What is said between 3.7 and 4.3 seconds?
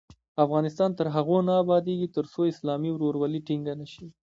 نشي.